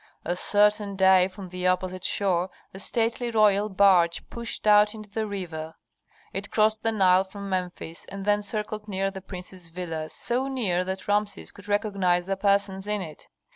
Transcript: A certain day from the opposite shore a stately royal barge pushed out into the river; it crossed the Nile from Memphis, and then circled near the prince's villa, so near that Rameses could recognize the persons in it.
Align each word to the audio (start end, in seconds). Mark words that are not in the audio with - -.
A 0.25 0.35
certain 0.35 0.95
day 0.95 1.27
from 1.27 1.49
the 1.49 1.67
opposite 1.67 2.03
shore 2.03 2.49
a 2.73 2.79
stately 2.79 3.29
royal 3.29 3.69
barge 3.69 4.27
pushed 4.31 4.65
out 4.65 4.95
into 4.95 5.11
the 5.11 5.27
river; 5.27 5.75
it 6.33 6.49
crossed 6.49 6.81
the 6.81 6.91
Nile 6.91 7.23
from 7.23 7.49
Memphis, 7.51 8.05
and 8.05 8.25
then 8.25 8.41
circled 8.41 8.87
near 8.87 9.11
the 9.11 9.21
prince's 9.21 9.69
villa, 9.69 10.09
so 10.09 10.47
near 10.47 10.83
that 10.85 11.07
Rameses 11.07 11.51
could 11.51 11.67
recognize 11.67 12.25
the 12.25 12.35
persons 12.35 12.87
in 12.87 13.01
it. 13.03 13.27